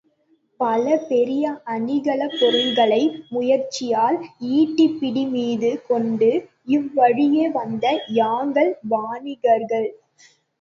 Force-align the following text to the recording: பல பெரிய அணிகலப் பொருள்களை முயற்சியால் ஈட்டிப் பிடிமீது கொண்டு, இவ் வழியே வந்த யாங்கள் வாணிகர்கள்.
பல 0.59 0.97
பெரிய 1.09 1.43
அணிகலப் 1.65 2.37
பொருள்களை 2.39 2.99
முயற்சியால் 3.29 4.17
ஈட்டிப் 4.53 4.97
பிடிமீது 4.99 5.71
கொண்டு, 5.87 6.31
இவ் 6.67 6.89
வழியே 6.93 7.49
வந்த 7.49 7.85
யாங்கள் 8.15 8.71
வாணிகர்கள். 8.89 9.89